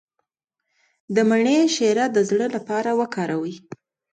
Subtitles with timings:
[1.15, 3.55] د مڼې شیره د زړه لپاره وکاروئ